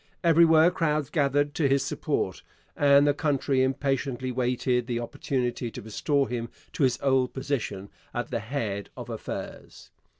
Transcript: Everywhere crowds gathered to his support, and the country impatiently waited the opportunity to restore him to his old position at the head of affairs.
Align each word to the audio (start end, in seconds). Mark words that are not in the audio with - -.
Everywhere 0.23 0.71
crowds 0.71 1.11
gathered 1.11 1.53
to 1.53 1.69
his 1.69 1.85
support, 1.85 2.41
and 2.75 3.05
the 3.05 3.13
country 3.13 3.61
impatiently 3.61 4.31
waited 4.31 4.87
the 4.87 4.99
opportunity 4.99 5.69
to 5.69 5.79
restore 5.83 6.27
him 6.27 6.49
to 6.73 6.81
his 6.81 6.97
old 7.03 7.35
position 7.35 7.87
at 8.11 8.31
the 8.31 8.39
head 8.39 8.89
of 8.97 9.11
affairs. 9.11 9.91